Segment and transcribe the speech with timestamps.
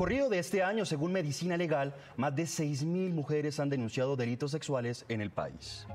[0.00, 5.04] corrido de este año, según Medicina Legal, más de 6.000 mujeres han denunciado delitos sexuales
[5.10, 5.86] en el país.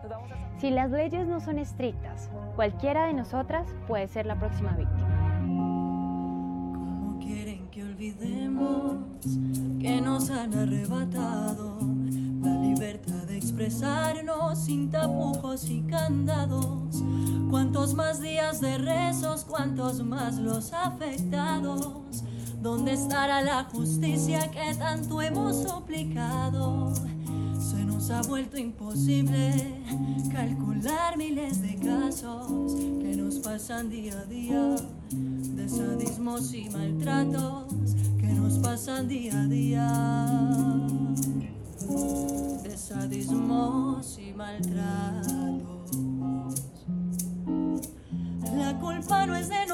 [0.61, 5.41] Si las leyes no son estrictas, cualquiera de nosotras puede ser la próxima víctima.
[6.75, 8.97] ¿Cómo quieren que olvidemos
[9.81, 11.79] que nos han arrebatado
[12.43, 17.03] la libertad de expresarnos sin tapujos y candados?
[17.49, 22.23] ¿Cuántos más días de rezos, cuántos más los afectados?
[22.65, 26.91] ¿Dónde estará la justicia que tanto hemos suplicado?
[27.59, 29.83] Se nos ha vuelto imposible
[30.31, 34.75] calcular miles de casos que nos pasan día a día,
[35.11, 39.87] de sadismos y maltratos que nos pasan día a día,
[42.63, 45.91] de sadismos y maltratos.
[48.57, 49.64] La culpa no es de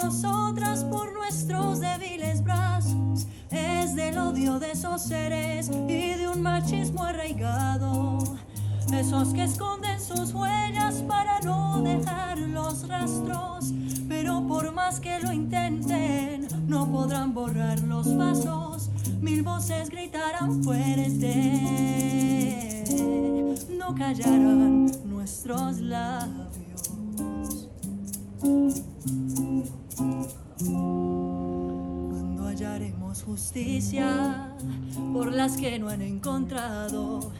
[9.11, 13.73] Que esconden sus huellas para no dejar los rastros,
[14.07, 18.89] pero por más que lo intenten, no podrán borrar los pasos.
[19.19, 21.43] Mil voces gritarán fuerte,
[23.77, 26.89] no callarán nuestros labios.
[32.09, 34.50] Cuando hallaremos justicia
[35.13, 37.31] por las que no han encontrado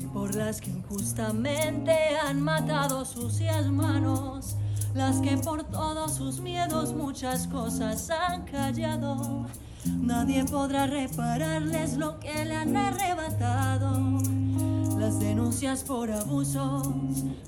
[0.00, 1.92] y por las que injustamente
[2.26, 4.56] han matado sucias manos,
[4.94, 9.46] las que por todos sus miedos muchas cosas han callado.
[9.84, 14.20] Nadie podrá repararles lo que le han arrebatado.
[14.98, 16.88] Las denuncias por abusos,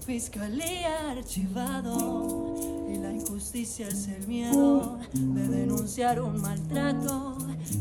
[0.06, 2.54] fiscalía archivado.
[2.92, 7.36] Y la injusticia es el miedo de denunciar un maltrato.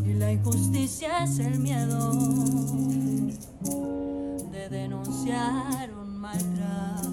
[0.10, 2.12] Y la injusticia es el miedo
[4.52, 7.12] de denunciar un maltrato.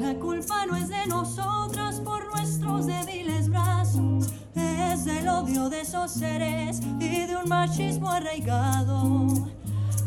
[0.00, 6.12] La culpa no es de nosotras por nuestros débiles brazos, es del odio de esos
[6.12, 9.26] seres y de un machismo arraigado.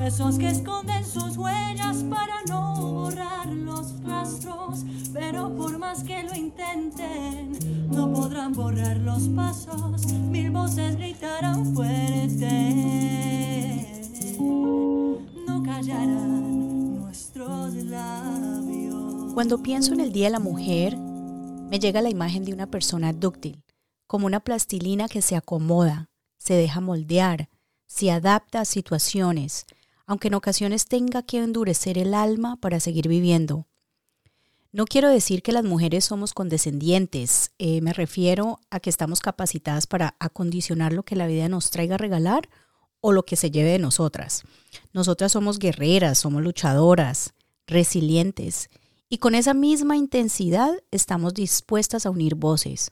[0.04, 6.34] Esos que esconden sus huellas para no borrar los rastros, pero por más que lo
[6.34, 10.12] intenten, no podrán borrar los pasos.
[10.14, 12.58] Mil voces gritarán fuerte,
[15.48, 19.34] no callarán nuestros labios.
[19.36, 23.14] Cuando pienso en el Día de la Mujer, me llega la imagen de una persona
[23.14, 23.64] dúctil,
[24.08, 27.50] como una plastilina que se acomoda, se deja moldear,
[27.88, 29.68] se adapta a situaciones,
[30.12, 33.66] aunque en ocasiones tenga que endurecer el alma para seguir viviendo.
[34.74, 39.88] No quiero decir que las mujeres somos condescendientes, eh, me refiero a que estamos capacitadas
[39.88, 42.50] para acondicionar lo que la vida nos traiga a regalar
[43.00, 44.44] o lo que se lleve de nosotras.
[44.92, 47.34] Nosotras somos guerreras, somos luchadoras,
[47.66, 48.70] resilientes,
[49.08, 52.92] y con esa misma intensidad estamos dispuestas a unir voces,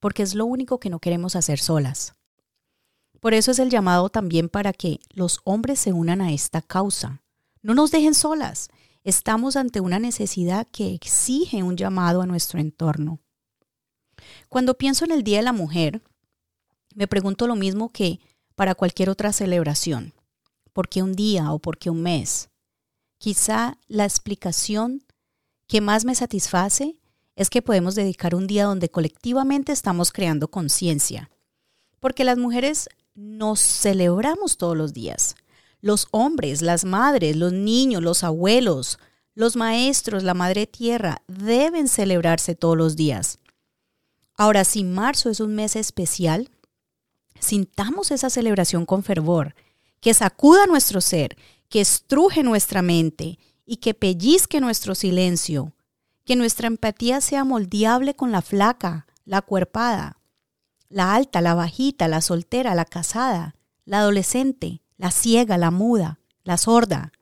[0.00, 2.12] porque es lo único que no queremos hacer solas.
[3.22, 7.22] Por eso es el llamado también para que los hombres se unan a esta causa.
[7.62, 8.68] No nos dejen solas.
[9.04, 13.20] Estamos ante una necesidad que exige un llamado a nuestro entorno.
[14.48, 16.02] Cuando pienso en el Día de la Mujer,
[16.96, 18.18] me pregunto lo mismo que
[18.56, 20.14] para cualquier otra celebración.
[20.72, 22.50] ¿Por qué un día o por qué un mes?
[23.18, 25.04] Quizá la explicación
[25.68, 26.98] que más me satisface
[27.36, 31.30] es que podemos dedicar un día donde colectivamente estamos creando conciencia.
[32.00, 35.34] Porque las mujeres nos celebramos todos los días.
[35.80, 38.98] Los hombres, las madres, los niños, los abuelos,
[39.34, 43.38] los maestros, la madre tierra deben celebrarse todos los días.
[44.36, 46.50] Ahora, si marzo es un mes especial,
[47.38, 49.54] sintamos esa celebración con fervor,
[50.00, 51.36] que sacuda nuestro ser,
[51.68, 55.72] que estruje nuestra mente y que pellizque nuestro silencio,
[56.24, 60.18] que nuestra empatía sea moldeable con la flaca, la cuerpada,
[60.92, 63.54] la alta, la bajita, la soltera, la casada,
[63.84, 67.12] la adolescente, la ciega, la muda, la sorda,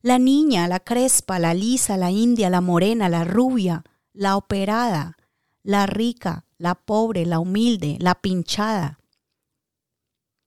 [0.00, 5.16] la niña, la crespa, la lisa, la india, la morena, la rubia, la operada,
[5.62, 9.00] la rica, la pobre, la humilde, la pinchada.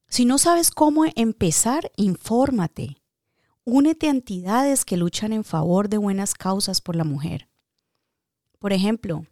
[0.08, 3.02] Si no sabes cómo empezar, infórmate.
[3.66, 7.50] Únete a entidades que luchan en favor de buenas causas por la mujer.
[8.60, 9.26] Por ejemplo,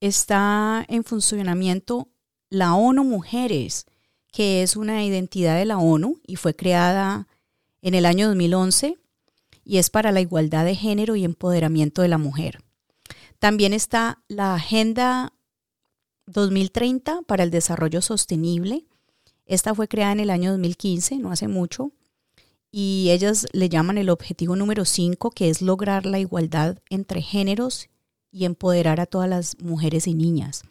[0.00, 2.08] está en funcionamiento
[2.48, 3.86] la ONU Mujeres,
[4.32, 7.28] que es una identidad de la ONU y fue creada
[7.82, 8.98] en el año 2011
[9.64, 12.62] y es para la igualdad de género y empoderamiento de la mujer.
[13.38, 15.32] También está la Agenda
[16.26, 18.84] 2030 para el Desarrollo Sostenible.
[19.46, 21.92] Esta fue creada en el año 2015, no hace mucho,
[22.70, 27.88] y ellas le llaman el objetivo número 5, que es lograr la igualdad entre géneros
[28.30, 30.62] y empoderar a todas las mujeres y niñas.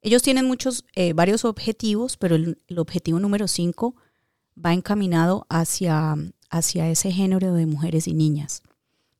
[0.00, 3.94] Ellos tienen muchos, eh, varios objetivos, pero el, objetivo número 5
[4.64, 6.14] va encaminado hacia,
[6.50, 8.62] hacia ese género de mujeres y niñas.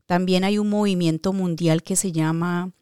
[0.06, 2.72] También hay un movimiento mundial que se llama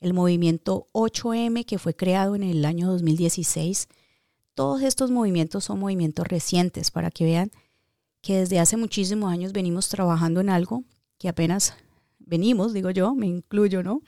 [0.00, 3.88] el movimiento 8M, que fue creado en el año 2016.
[4.54, 7.50] Todos estos movimientos son movimientos recientes para que vean
[8.20, 10.84] que desde hace muchísimos años venimos trabajando en algo
[11.18, 11.74] que apenas
[12.30, 14.02] venimos, digo yo, me incluyo, ¿no?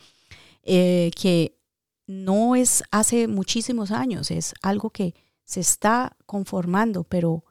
[0.63, 1.59] Eh, que
[2.07, 5.15] no es hace muchísimos años, es algo que
[5.45, 7.45] se está conformando, pero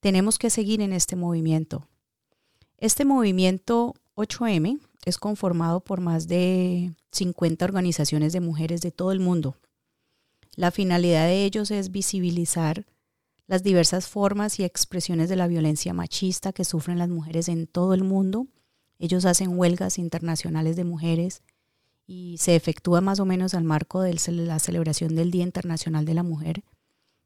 [0.00, 1.88] tenemos que seguir en este movimiento.
[2.78, 9.20] Este movimiento 8M es conformado por más de 50 organizaciones de mujeres de todo el
[9.20, 9.56] mundo.
[10.54, 12.86] La finalidad de ellos es visibilizar
[13.46, 17.94] las diversas formas y expresiones de la violencia machista que sufren las mujeres en todo
[17.94, 18.46] el mundo.
[19.02, 21.42] Ellos hacen huelgas internacionales de mujeres
[22.06, 26.14] y se efectúa más o menos al marco de la celebración del Día Internacional de
[26.14, 26.62] la Mujer,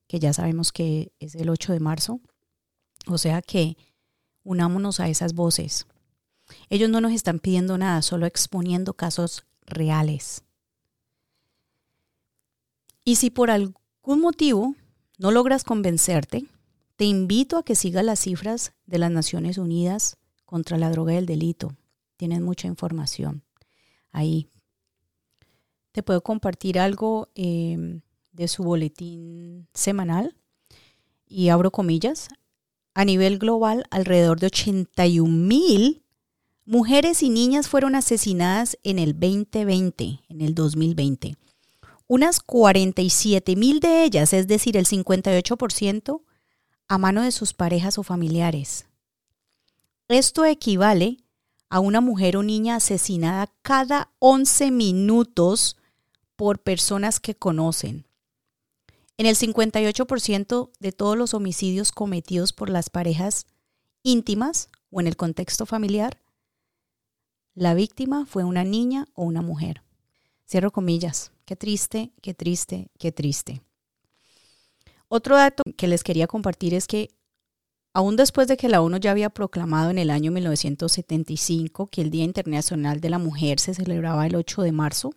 [0.07, 2.21] que ya sabemos que es el 8 de marzo.
[3.07, 3.77] O sea que
[4.43, 5.87] unámonos a esas voces.
[6.71, 10.45] Ellos no nos están pidiendo nada, solo exponiendo casos reales.
[13.05, 14.75] Y si por algún motivo
[15.19, 16.47] no logras convencerte,
[16.97, 21.17] te invito a que sigas las cifras de las Naciones Unidas contra la droga y
[21.17, 21.77] el delito.
[22.17, 23.43] Tienen mucha información
[24.13, 24.49] ahí.
[25.93, 28.01] Te puedo compartir algo em,
[28.33, 30.35] de su boletín semanal
[31.27, 32.29] y abro comillas.
[32.95, 36.03] A nivel global, alrededor de 81 mil
[36.65, 41.37] mujeres y niñas fueron asesinadas en el 2020, en el 2020
[42.09, 46.23] unas 47 mil de ellas, es decir, el 58%,
[46.89, 48.87] a mano de sus parejas o familiares.
[50.09, 51.17] Esto equivale
[51.69, 55.77] a una mujer o niña asesinada cada 11 minutos
[56.37, 58.07] por personas que conocen.
[59.19, 63.47] En el 58% de todos los homicidios cometidos por las parejas
[64.05, 66.21] íntimas o en el contexto familiar,
[67.55, 69.83] la víctima fue una niña o una mujer.
[70.49, 71.33] Cierro comillas.
[71.47, 73.63] Qué triste, qué triste, qué triste.
[75.09, 77.16] Otro dato que les quería compartir es que
[77.97, 82.11] aún después de que la ONU ya había proclamado en el año 1975 que el
[82.11, 85.15] Día Internacional de la Mujer se celebraba el 8 de marzo,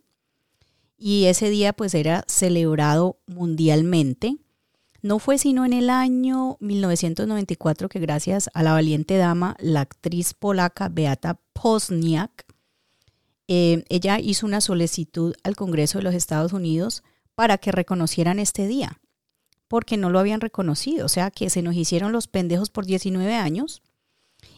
[0.97, 4.37] y ese día pues era celebrado mundialmente,
[5.01, 10.33] no fue sino en el año 1994 que gracias a la valiente dama, la actriz
[10.33, 12.45] polaca Beata Pozniak,
[13.49, 17.03] eh, ella hizo una solicitud al Congreso de los Estados Unidos
[17.35, 19.01] para que reconocieran este día,
[19.69, 23.33] porque no lo habían reconocido, o sea que se nos hicieron los pendejos por 19
[23.35, 23.81] años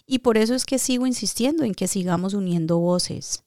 [0.07, 3.43] y por eso es que sigo insistiendo en que sigamos uniendo voces.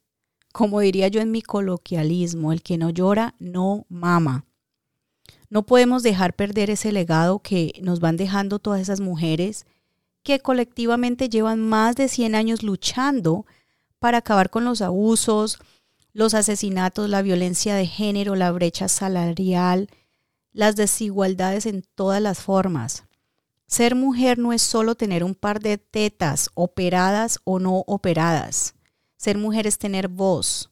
[0.52, 4.44] Como diría yo en mi coloquialismo, el que no llora no mama.
[5.50, 9.66] No podemos dejar perder ese legado que nos van dejando todas esas mujeres
[10.22, 13.46] que colectivamente llevan más de 100 años luchando
[13.98, 15.58] para acabar con los abusos,
[16.12, 19.88] los asesinatos, la violencia de género, la brecha salarial,
[20.54, 23.04] las desigualdades en todas las formas.
[23.66, 28.74] Ser mujer no es solo tener un par de tetas operadas o no operadas.
[29.16, 30.70] Ser mujer es tener voz.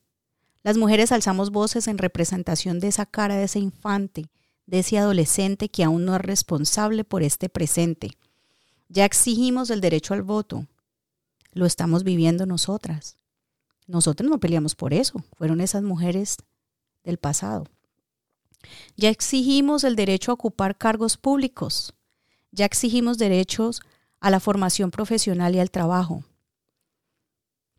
[0.62, 4.30] Las mujeres alzamos voces en representación de esa cara de ese infante,
[4.66, 8.12] de ese adolescente que aún no es responsable por este presente.
[8.88, 10.66] Ya exigimos el derecho al voto.
[11.52, 13.16] Lo estamos viviendo nosotras.
[13.88, 16.36] Nosotros no peleamos por eso, fueron esas mujeres
[17.02, 17.66] del pasado.
[18.96, 21.94] Ya exigimos el derecho a ocupar cargos públicos,
[22.50, 23.80] ya exigimos derechos
[24.20, 26.24] a la formación profesional y al trabajo.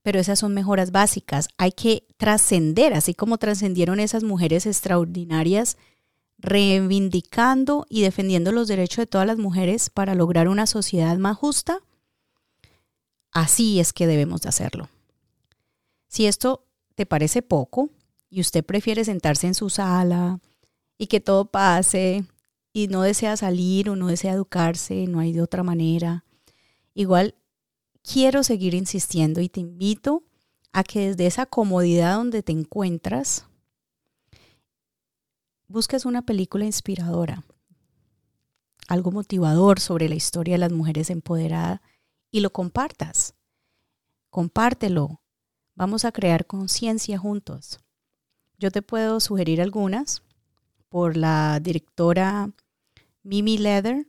[0.02, 1.48] Pero esas son mejoras básicas.
[1.58, 5.78] Hay que trascender, así como trascendieron esas mujeres extraordinarias,
[6.38, 11.80] reivindicando y defendiendo los derechos de todas las mujeres para lograr una sociedad más justa.
[13.32, 14.90] Así es que debemos de hacerlo.
[16.10, 17.90] Si esto te parece poco
[18.30, 20.40] y usted prefiere sentarse en su sala
[21.04, 22.24] y que todo pase
[22.72, 26.24] y no desea salir o no desea educarse, no hay de otra manera,
[26.94, 27.36] igual
[28.02, 30.24] quiero seguir insistiendo y te invito
[30.72, 33.46] a que desde esa comodidad donde te encuentras,
[35.68, 37.44] busques una película inspiradora,
[38.88, 41.82] algo motivador sobre la historia de las mujeres empoderadas
[42.32, 43.36] y lo compartas.
[44.30, 45.20] Compártelo,
[45.76, 47.80] Vamos a crear conciencia juntos.
[48.60, 50.22] Yo te puedo sugerir algunas,
[50.94, 52.52] por la directora
[53.24, 54.06] Mimi Leather.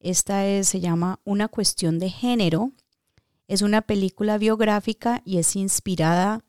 [0.00, 2.72] Esta es, se llama Una cuestión de género.
[3.48, 6.44] Es una película biográfica y es inspirada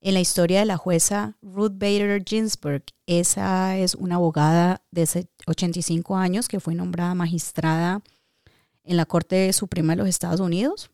[0.00, 2.82] en la historia de la jueza Ruth Bader Ginsburg.
[3.06, 8.02] Esa es una abogada de 85 años que fue nombrada magistrada
[8.82, 10.90] en la Corte Suprema de los Estados Unidos.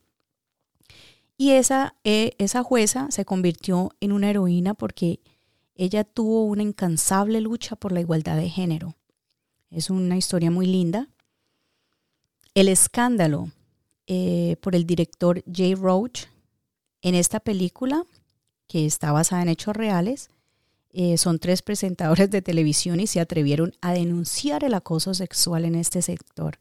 [1.38, 5.20] Y esa, eh, esa jueza se convirtió en una heroína porque
[5.74, 8.94] ella tuvo una incansable lucha por la igualdad de género.
[9.70, 11.08] Es una historia muy linda.
[12.54, 13.50] El escándalo
[14.06, 16.26] eh, por el director Jay Roach
[17.02, 18.06] en esta película
[18.68, 20.30] que está basada en hechos reales.
[20.90, 25.74] Eh, son tres presentadores de televisión y se atrevieron a denunciar el acoso sexual en
[25.74, 26.56] este sector.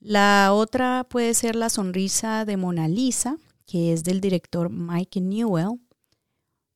[0.00, 5.78] La otra puede ser La sonrisa de Mona Lisa, que es del director Mike Newell,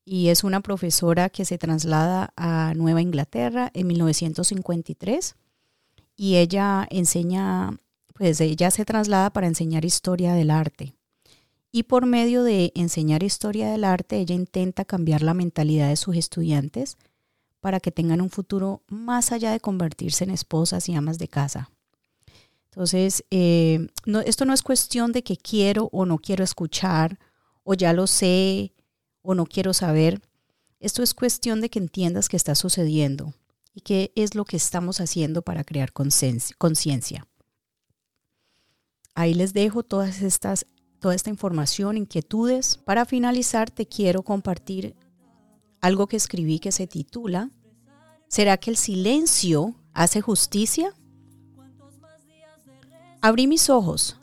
[0.06, 5.34] y es una profesora que se traslada a Nueva Inglaterra en 1953
[6.16, 7.76] y ella enseña,
[8.14, 10.94] pues ella se traslada para enseñar historia del arte
[11.76, 16.16] y por medio de enseñar historia del arte, ella intenta cambiar la mentalidad de sus
[16.16, 16.96] estudiantes
[17.60, 21.70] para que tengan un futuro más allá de convertirse en esposas y amas de casa.
[22.70, 23.88] Entonces, eh,
[24.24, 27.18] esto no es cuestión de que quiero o no quiero escuchar,
[27.62, 28.72] o ya lo sé,
[29.26, 30.22] o no quiero saber.
[30.80, 33.34] Esto es cuestión de que entiendas qué está sucediendo
[33.74, 37.26] y qué es lo que estamos haciendo para crear conciencia.
[39.14, 40.66] Ahí les dejo todas estas
[41.00, 42.78] toda esta información, inquietudes.
[42.78, 44.96] Para finalizar, te quiero compartir
[45.80, 47.50] algo que escribí que se titula
[48.28, 50.94] ¿Será que el silencio hace justicia?
[53.20, 54.16] Abrí mis ojos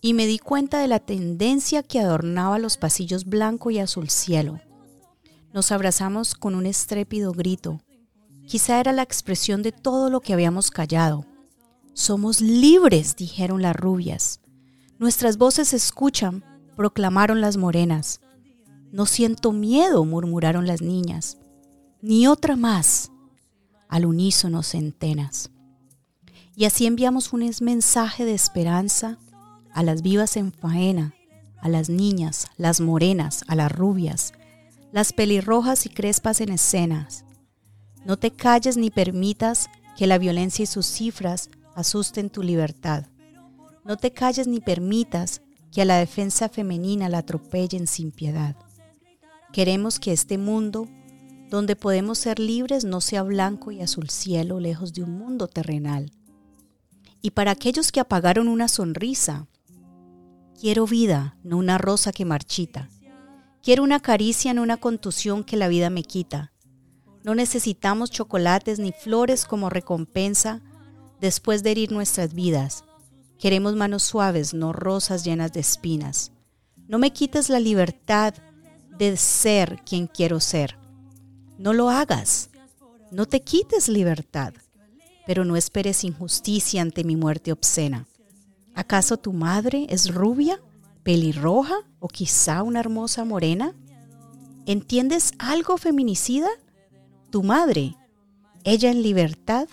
[0.00, 4.60] y me di cuenta de la tendencia que adornaba los pasillos blanco y azul cielo.
[5.52, 7.80] Nos abrazamos con un estrépido grito.
[8.46, 11.24] Quizá era la expresión de todo lo que habíamos callado.
[11.94, 14.40] Somos libres, dijeron las rubias.
[14.98, 16.44] Nuestras voces se escuchan,
[16.76, 18.20] proclamaron las morenas.
[18.92, 21.38] No siento miedo, murmuraron las niñas.
[22.02, 23.10] Ni otra más,
[23.88, 25.50] al unísono centenas.
[26.54, 29.18] Y así enviamos un mensaje de esperanza
[29.76, 31.14] a las vivas en faena,
[31.60, 34.32] a las niñas, las morenas, a las rubias,
[34.90, 37.26] las pelirrojas y crespas en escenas.
[38.06, 43.04] No te calles ni permitas que la violencia y sus cifras asusten tu libertad.
[43.84, 48.56] No te calles ni permitas que a la defensa femenina la atropellen sin piedad.
[49.52, 50.88] Queremos que este mundo,
[51.50, 56.12] donde podemos ser libres, no sea blanco y azul cielo lejos de un mundo terrenal.
[57.20, 59.46] Y para aquellos que apagaron una sonrisa,
[60.60, 62.88] quiero vida, no una rosa que marchita.
[63.62, 66.52] Quiero una caricia, no una contusión que la vida me quita.
[67.24, 70.62] No necesitamos chocolates ni flores como recompensa
[71.20, 72.84] después de herir nuestras vidas.
[73.38, 76.32] Queremos manos suaves, no rosas llenas de espinas.
[76.88, 78.34] No me quites la libertad
[78.96, 80.78] de ser quien quiero ser.
[81.58, 82.50] No lo hagas.
[83.10, 84.54] No te quites libertad,
[85.26, 88.06] pero no esperes injusticia ante mi muerte obscena.
[88.76, 90.60] ¿Acaso tu madre es rubia,
[91.02, 93.74] pelirroja o quizá una hermosa morena?
[94.66, 96.48] ¿Entiendes algo feminicida?
[97.30, 97.96] Tu madre,
[98.64, 99.66] ella en libertad,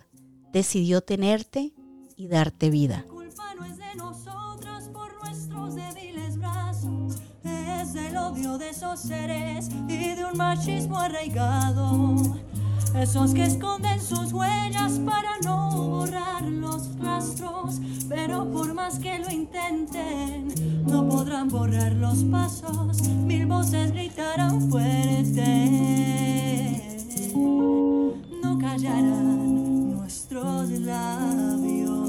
[0.51, 1.73] decidió tenerte
[2.15, 3.05] y darte vida.
[8.57, 12.15] de esos seres y de un machismo arraigado.
[12.99, 19.29] Esos que esconden sus huellas para no borrar los rastros, pero por más que lo
[19.29, 20.53] intenten,
[20.85, 23.01] no podrán borrar los pasos.
[23.09, 25.51] Mil voces gritarán fuerte,
[28.41, 32.02] no callarán nuestros labios.